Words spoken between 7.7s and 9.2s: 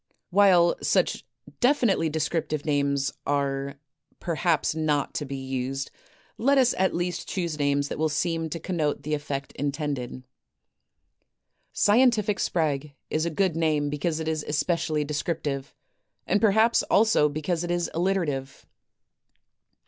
that will seem to connote the